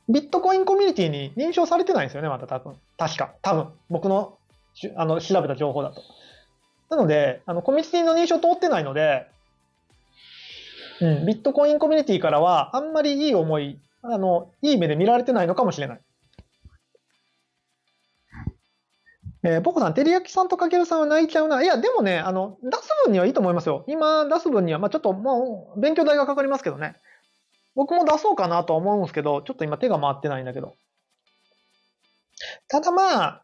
[0.08, 2.76] ビットコインコミュニティに認証されてないんですよね、また多分。
[2.98, 3.34] 確か。
[3.42, 3.74] 多分。
[3.90, 4.38] 僕の
[4.96, 6.02] あの調べた情報だと。
[6.90, 9.28] なので、あのコミュニティの認証通ってないので、
[11.02, 16.02] うん、ビットコインコミュニティからはあんまりいい思い、あの、いい目で見られてないのかもしれない。
[19.46, 21.62] えー、ポコさん、照り焼きさんとかけるさんは泣いちゃうな。
[21.62, 23.84] いや、でもね、あの、出す分にはいいと思いますよ。
[23.88, 26.96] 今出す分には、まあちょっともう、勉強代がかかりますけどね。
[27.76, 30.76] 僕も出そうかなとは思うんですけど、ちょっと今手が回ってないんだけど。
[32.70, 33.44] ただまあ、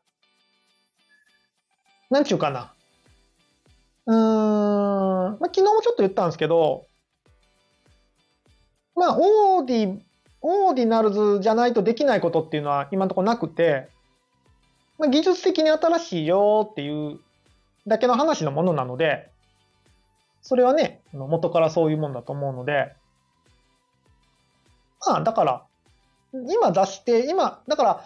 [2.10, 2.74] なんちゅうかな。
[4.06, 6.86] うーん、まあ、昨日もちょっと言ったんですけど、
[9.00, 10.00] まあ、オーディ、
[10.42, 13.88] オーディナルズじゃないとできないことっていうのは今のところなくて、
[14.98, 17.18] まあ、技術的に新しいよっていう
[17.88, 19.30] だけの話のものなので、
[20.42, 22.94] それはね、元からそういうもんだと思うので、
[25.08, 25.64] まあ、だから、
[26.34, 28.04] 今出して、今、だから、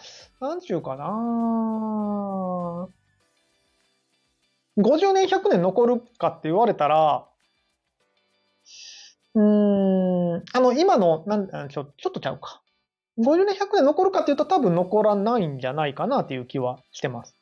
[0.48, 1.06] なんちゅうかな
[4.78, 7.26] 50年、100年残るかって言われたら、
[9.36, 10.13] うーん、
[10.54, 12.62] あの、今の、なんちょ、ちょっとちゃうか。
[13.20, 17.36] 50年、100年残るかっていうと多分残らないんじゃないかなっていう気はしてます。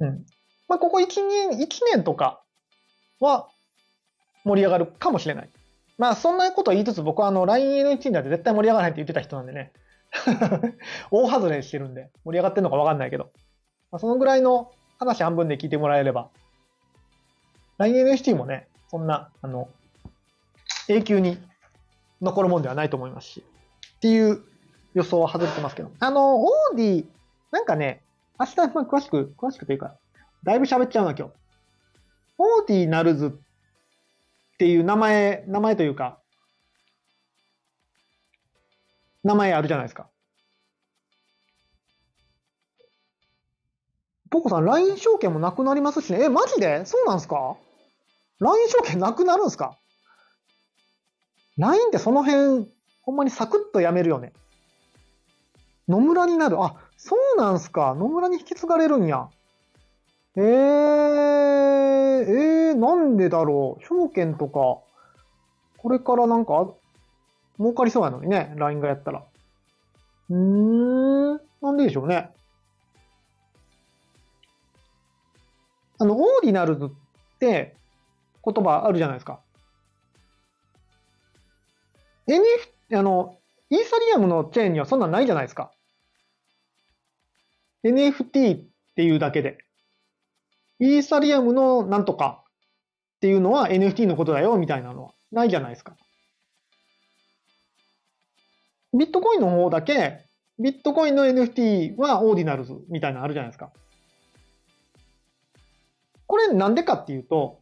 [0.00, 0.26] うん。
[0.68, 2.42] まあ、ここ1年、1年とか
[3.20, 3.48] は
[4.44, 5.50] 盛り上がるかもしれない。
[5.96, 9.72] まあ、そんなこと言いつつ僕はあの LINENHT だって絶対盛り上がらないって言ってた人なんでね。
[11.10, 13.30] 大外れしてるんで盛り上がってんのかわかんないけど。
[13.90, 16.28] まあ、そのぐらいの話半分で聞いてもらえれば。
[17.78, 19.68] LINENHT もね、そんな、あの、
[20.88, 21.38] 永久に
[22.20, 23.44] 残るもんではないと思いますし。
[23.96, 24.42] っていう
[24.94, 25.90] 予想は外れてますけど。
[26.00, 27.06] あの、オーディ、
[27.50, 28.02] なんかね、
[28.40, 29.96] 明日、まあ、詳しく、詳しくというか、
[30.44, 31.32] だいぶ喋っちゃうな、今日。
[32.38, 33.30] オーディナルズっ
[34.58, 36.18] ていう名前、名前というか、
[39.24, 40.08] 名前あるじゃないですか。
[44.30, 46.24] ポコさん、LINE 証券もなくなりますしね。
[46.24, 46.86] え、マジで？
[46.86, 47.56] そうなんすか
[48.40, 49.76] ?LINE 証券なくなるんすか？
[51.58, 52.68] ?LINE ってその辺、
[53.02, 54.32] ほんまにサクッとやめるよね。
[55.88, 56.62] 野村になる。
[56.62, 57.94] あ、そうなんすか。
[57.94, 59.28] 野村に引き継がれるんや。
[60.36, 63.84] えー、えー、なんでだろう。
[63.84, 64.78] 証券とか、
[65.78, 66.68] これからなんか、
[67.58, 69.24] 儲かりそうやのにね、LINE がやったら。
[70.30, 72.30] うーん、なんででしょうね。
[75.98, 76.88] あの、オーディナルズっ
[77.40, 77.74] て
[78.44, 79.40] 言葉あるじゃないですか。
[82.28, 83.38] NF、あの、
[83.70, 85.72] イーサリアムのチェーンにはそんなんないじゃないですか。
[87.84, 88.64] NFT っ
[88.96, 89.58] ていうだけで。
[90.78, 92.44] イーサリアムのなんとか
[93.16, 95.96] っていうのは NFT のことだよみたいなのはないじゃないですか。
[98.96, 100.24] ビットコインの方だけ、
[100.58, 103.70] ビットコインの NFT はオーディナルズみたいなのあるじゃないですか。
[106.26, 107.60] これなんでかっていうと、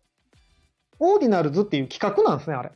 [0.99, 2.73] オーディナルズっていう企画なんですね、あれ。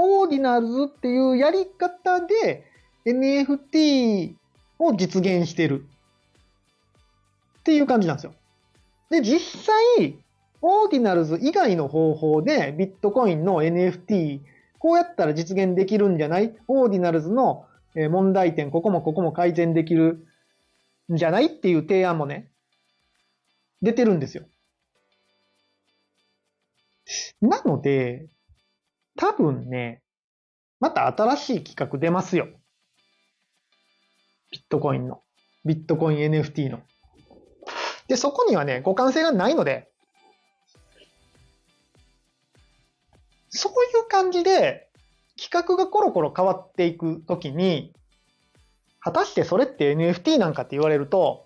[0.00, 2.64] オーディナルズっていうやり方で
[3.04, 4.34] NFT
[4.78, 5.84] を実現してる
[7.58, 8.34] っていう感じなんですよ。
[9.10, 10.16] で、実際、
[10.62, 14.40] オーディナルズ以外の方法でビットコインの NFT、
[14.78, 16.54] こうやったら実現できるんじゃない？
[16.68, 17.64] オーディナルズの
[17.96, 20.24] 問題点、ここもここも改善できる
[21.12, 21.46] んじゃない？
[21.46, 22.48] っていう提案もね、
[23.82, 24.44] 出てるんですよ。
[27.40, 28.26] なので、
[29.18, 30.00] 多分ね、
[30.78, 32.46] また新しい企画出ますよ。
[34.52, 35.22] ビットコインの。
[35.64, 36.80] ビットコイン NFT の。
[38.06, 39.90] で、そこにはね、互換性がないので、
[43.50, 44.88] そういう感じで、
[45.36, 47.92] 企画がコロコロ変わっていくときに、
[49.00, 51.44] 果たしてそれって NFT なんかって言われると、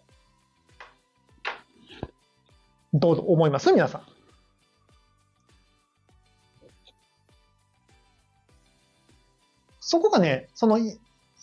[2.93, 3.73] どう思います？
[3.73, 4.12] 皆さん。
[9.93, 10.95] そこがね、その ERC、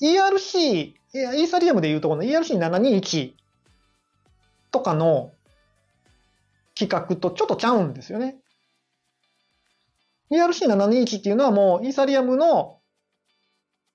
[0.02, 3.34] イーサリアムでいうとこの ERC721
[4.72, 5.34] とかの
[6.76, 8.38] 企画とちょっとちゃうんですよね。
[10.32, 12.80] ERC721 っていうのはもうイーサリアムの、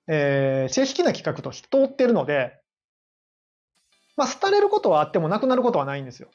[0.06, 2.56] えー、正式な企画として通ってるので、
[4.16, 6.28] まあ、廃れることはあってもなくなることはないんですよ。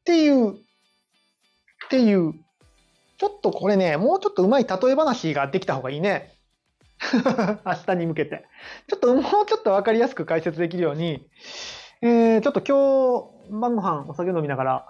[0.00, 0.58] っていう、っ
[1.88, 2.34] ていう、
[3.20, 6.32] ちょっとこれね、もうちょっとうまい例え話ができた方がいいね。
[7.66, 8.46] 明日に向けて。
[8.88, 11.28] ちょっともうちょっとわかりやすく解説できるように、
[12.00, 14.86] えー、ちょっと今日晩ご飯お酒飲みながら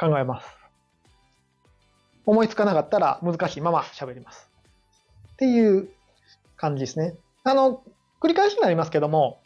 [0.00, 0.48] 考えます。
[2.24, 4.50] 思いつかなかったら難しいまま喋ります。
[5.34, 5.90] っていう
[6.56, 7.18] 感じですね。
[7.42, 7.82] あの、
[8.18, 9.42] 繰り返しになりますけども、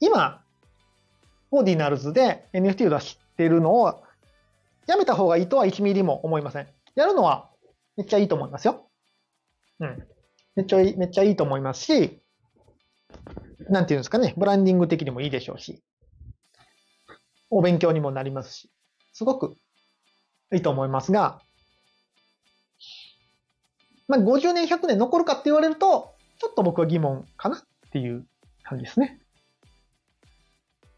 [0.00, 0.42] 今、
[1.52, 4.02] オーディナルズで NFT を出してるのを
[4.88, 6.66] やめた方がいいとは1ミリも思いません。
[6.94, 7.50] やるのは
[7.96, 8.88] めっちゃいいと思いますよ。
[9.80, 10.06] うん。
[10.56, 12.22] めっちゃいい、めっちゃいいと思いますし、
[13.68, 15.82] なんていうんですかね、ブランディング的にもいいでしょうし、
[17.50, 18.70] お勉強にもなりますし、
[19.12, 19.56] すごく
[20.52, 21.40] いいと思いますが、
[24.08, 27.60] まあ、50年、100年残るかって言われると、ちょっと僕は疑問かなっ
[27.92, 28.26] ていう
[28.62, 29.20] 感じですね。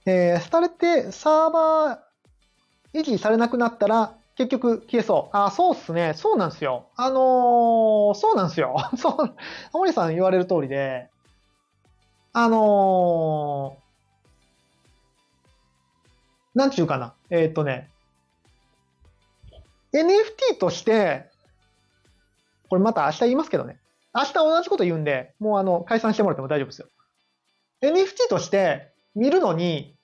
[0.07, 5.37] えー、されてサーバー維持されなくなったら、結局消えそう。
[5.37, 6.13] あ、そうっすね。
[6.15, 6.89] そうなんですよ。
[6.97, 8.77] あのー、そうなんですよ。
[8.99, 9.37] そう、
[9.73, 11.09] 森さん言われる通りで、
[12.33, 17.15] あのー、なんちゅうかな。
[17.31, 17.91] えっ、とね、
[19.93, 21.31] NFT として、
[22.69, 23.79] これまた明日言いますけどね。
[24.13, 26.89] 明日同じこと言うんで、もうあの、解散してもらっても大丈夫ですよ。
[27.83, 29.97] NFT として見るのに、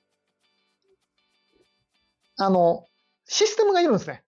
[2.37, 2.87] あの、
[3.31, 4.25] システムがいるんですね。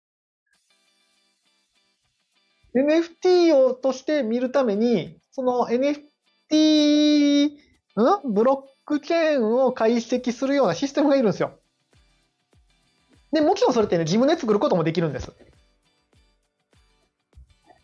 [2.76, 7.50] NFT をとして見るために、その NFT、ん？
[8.32, 11.58] ブロックチェーンを解析するようなシステムがいるんですよ。
[13.32, 15.32] で、もちろんそれってね、自分で作ることもできるんです。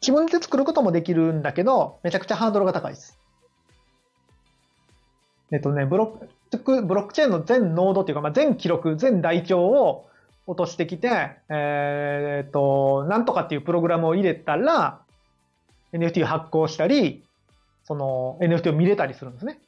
[0.00, 3.18] 自分で作ることもできるんだけど、めちゃくちゃハードルが高いです。
[5.50, 6.20] えっとね、ブロ
[6.52, 10.07] ック、ブロックチェーンの全ノードっていうか、まあ、全記録、全台帳を
[10.48, 11.08] 落としてきて、
[11.50, 15.02] えー、っと、なんとかっていうプログラムを入れたら、
[15.92, 17.22] NFT を発行したり、
[17.84, 19.60] その NFT を見れたりするんですね。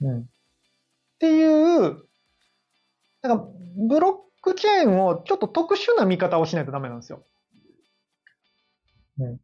[0.00, 0.20] うん。
[0.20, 0.24] っ
[1.18, 2.04] ていう、
[3.20, 7.22] なんか、ブロックチェーンをちょっと特殊な見方をしないとダメなんですよ。
[9.18, 9.34] うん。
[9.34, 9.38] っ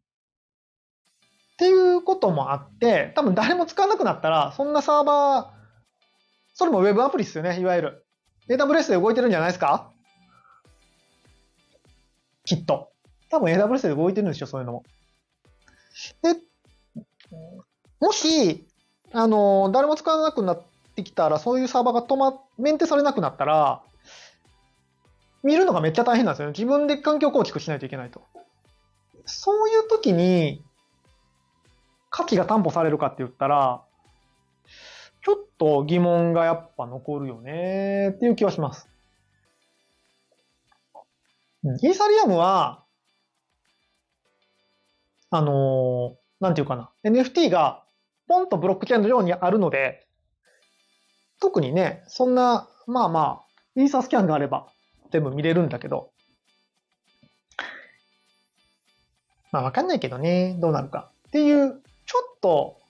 [1.59, 5.57] ていうこともあって、多分誰も使わなくなったら、そんなサーバー、
[6.55, 8.06] それも Web アプリですよね、いわゆる。
[8.49, 9.91] AWS で動いてるんじゃないですか？
[12.45, 12.93] きっと。
[13.29, 14.85] 多分 AWS で動いてるんですよ、そういうのも。
[16.23, 16.37] で、
[18.01, 18.67] もし、
[19.13, 20.63] あの、誰も使わなくなっ
[20.95, 23.83] てきたら、そういうサーバーが止ま、メンテされなくなったら、
[25.43, 26.53] 見るのがめっちゃ大変なんですよね。
[26.53, 28.23] 自分で環境構築しないといけないと。
[29.25, 30.63] そういう時に、
[32.11, 33.83] 価値が担保されるかって言ったら、
[35.27, 38.89] ちょっと疑問がやっぱ残るよねっていう気はします。
[41.65, 42.85] イーサリアムは、
[45.31, 47.83] あのー、なんていうかな、NFT が
[48.29, 50.07] ポンとブロックチェーンのようにあるので、
[51.41, 54.69] 特にね、そんな、まあまあ、イーサスキャンがあれば
[55.11, 56.13] 全部見れるんだけど、
[59.51, 61.11] まあわかんないけどね、どうなるか。
[61.27, 62.86] っていう、ちょっと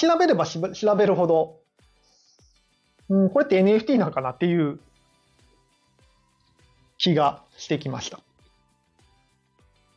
[0.00, 1.60] 調べれば調べるほど、
[3.10, 4.80] うん、これって NFT なのかなっていう
[6.96, 8.20] 気がしてきました。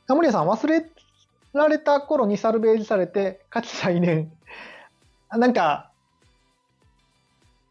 [0.06, 0.86] タモリアさん、忘れ
[1.54, 4.30] られた頃にサルベージされて、価値再燃。
[5.30, 5.91] なんか、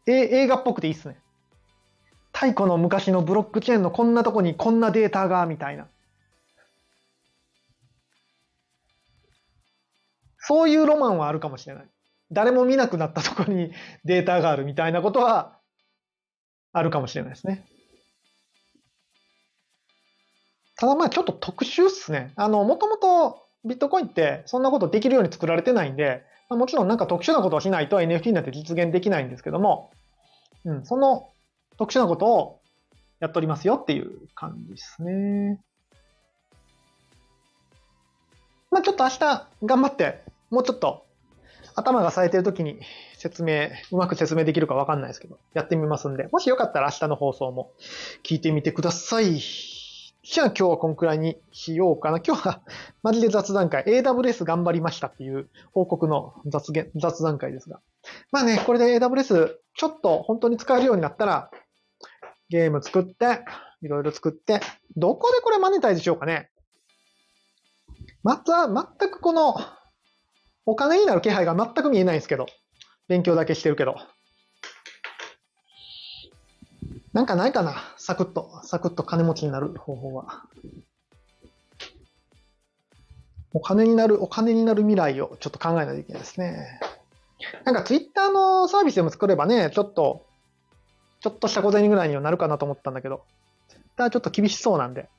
[0.07, 0.11] え
[0.41, 1.19] 映画っぽくていいっすね。
[2.33, 5.87] 太古の昔のブロックチェーンのこんなとこにこんなデータが、みたいな。
[10.39, 11.89] そういうロマンはあるかもしれない。
[12.33, 13.71] 誰も見なくなったところに
[14.03, 15.57] データがあるみたいなことは
[16.71, 17.65] あるかもしれないですね。
[20.75, 22.33] ただまあちょっと特殊っすね。
[22.35, 29.91] あの、もともとビットコインってそんなことできるように作られてないんで、まあ、もちろんなんか特殊なことをしないと NFT になって実現できないんですけども、
[30.65, 31.29] うん、その
[31.77, 32.59] 特殊なことを
[33.19, 35.61] やっておりますよっていう感じですね。
[38.71, 41.05] まあちょっと明日頑張って、もうちょっと
[41.75, 42.79] 頭が冴えてる時に
[43.17, 47.71] 説明、うまく説明できるかわかんないですけど、やってみますんで、もしよかったら明日の放送も
[48.23, 49.39] 聞いてみてください。
[50.25, 52.19] じゃあ今日はこんくらいにしようかな。
[52.19, 52.61] 今日は
[53.01, 57.81] マジで雑談会、AWS 頑張りましたっていう報告の雑言雑談会ですが。
[58.31, 61.51] まあね、これで AWS ちょっと本当に使えるようになったら、
[62.49, 63.43] ゲーム作って、
[63.81, 64.61] いろいろ作って、
[64.95, 66.49] どこでこれマネタイズしようかね。
[68.23, 69.55] また、全くこの
[70.65, 72.45] お金になる気配が全く見えないんですけど。
[73.09, 73.97] 勉強だけしてるけど。
[77.11, 77.75] なんかないかな？
[77.97, 80.43] サクッと、サクッと金持ちになる方法は。
[83.53, 86.79] お金になる、お金になる未来をちょっと考えないといけないですね。
[87.65, 90.25] なんかツイッターのサービスでも作ればね、ちょっと、
[91.19, 93.25] ちょっとした小銭ぐらいにはなるかなと思ったんだけど、
[93.67, 95.09] ツイッターちょっと厳しそうなんで。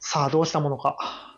[0.00, 1.33] さあ、どうしたものか。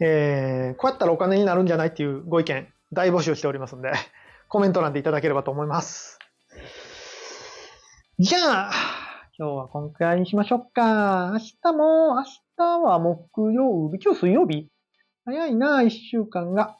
[0.00, 3.92] えー、こうやったらお金になるんじゃないっていうご意見、大募集しておりますんで、
[4.48, 6.18] コメント欄でいただければと思います。
[8.18, 8.70] じゃあ、
[9.38, 11.30] 今日はこんくらいにしましょうか。
[11.32, 12.24] 明日も、明
[12.56, 14.68] 日は木曜日、今日水曜日
[15.24, 16.76] 早いな、一週間が。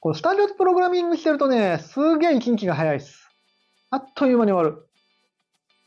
[0.00, 3.28] こう、スタジオでプログラミングしてるとね、すげえ一日が早いです。
[3.90, 4.86] あっという間に終わる。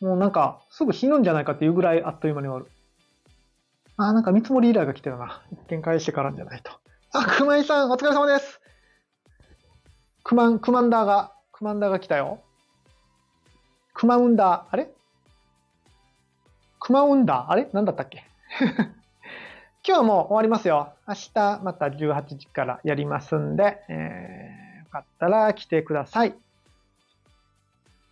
[0.02, 2.72] もうなんか、すぐ死ぬんじゃないかっていうぐらいあっという間に終わる。
[3.98, 5.42] あ、なんか見積もり依頼が来てるな。
[5.52, 6.72] 一件返してからんじゃないと。
[7.14, 8.60] あ、熊井さん、お疲れ様です。
[10.24, 12.42] クマン、クマンダーが、クマンダーが来たよ。
[13.94, 14.90] クマウンダー、あれ？
[16.80, 17.70] クマウンダー、あれ？
[17.74, 18.24] なんだったっけ？
[19.86, 20.94] 今日はもう終わりますよ。
[21.08, 26.34] 明日また18時からやりますんで、えー、よかったら来てください。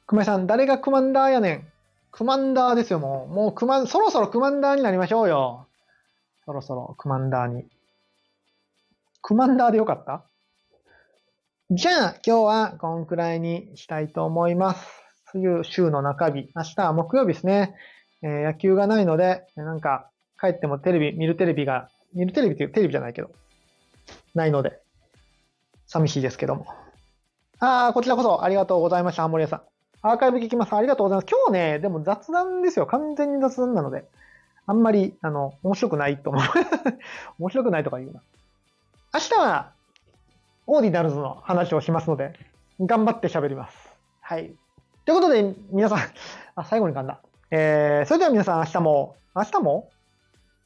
[0.05, 1.67] 熊井さん、誰がクマンダーやねん？
[2.11, 3.33] クマンダーですよ、もう。
[3.33, 5.65] もうクマ、そろそろクマンダーになりましょうよ。
[6.45, 7.65] そろそろクマンダーに。
[9.21, 10.23] クマンダーでよかった？
[11.69, 14.85] じゃあ、今日はこんくらいにしたいと思います。
[15.31, 16.49] そういう週の中日。
[16.55, 17.75] 明日は木曜日ですね。
[18.23, 23.31] えー、野球がないので、なんか、帰ってもテレビ、見るテレビが、見るテレビっていうテレビじゃないけど、
[24.35, 24.81] ないので、
[25.87, 26.65] 寂しいですけども。
[27.59, 29.61] ああ、こちらこそありがとうございました、ハンモリアさん。
[30.01, 30.73] アーカイブ聞きます。
[30.75, 31.27] ありがとうございます。
[31.31, 32.87] 今日ね、でも雑談ですよ。
[32.87, 34.03] 完全に雑談なので。
[34.71, 36.43] あんまり、あの、面白くないと思う。
[37.39, 38.21] 面白くないとか言うな。
[39.13, 39.73] 明日は、
[40.65, 42.39] オーディナルズの話をしますので、
[42.79, 43.89] 頑張って喋ります。
[44.21, 44.55] はい。
[45.03, 45.99] ということで、皆さん、
[46.55, 47.19] あ、最後に噛んだ。
[47.49, 49.91] えー、それでは皆さん、明日も、明日も？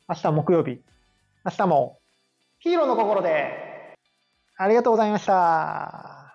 [0.08, 0.84] 明日木曜日。
[1.43, 1.99] 明日も、
[2.60, 3.97] ヒーローの心で、
[4.56, 6.32] ありがとうございました。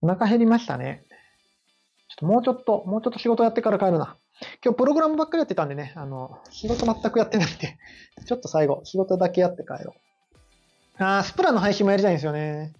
[0.00, 1.04] お腹減りましたね。
[2.12, 4.16] ちょっともうちょっと、もうちょっと仕事やってから帰るな。
[4.64, 7.78] 今日プログラムばっかりやってたんでね、あの、仕事全くやってないんで、
[8.26, 9.94] ちょっと最後、仕事だけやって帰ろ
[10.98, 11.02] う。
[11.02, 12.74] あー、スプラの配信もやりたいんですよね。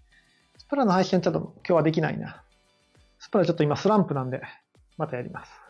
[0.59, 2.43] スプラの配信ちょっと今日はできないな。
[3.19, 4.43] スプラちょっと今スランプなんで、
[4.99, 5.62] またやります。